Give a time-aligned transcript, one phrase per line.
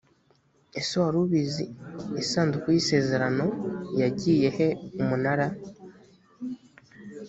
[0.79, 1.65] ese wari ubizi
[2.23, 3.45] isanduku y isezerano
[4.01, 4.67] yagiye he
[5.01, 5.47] umunara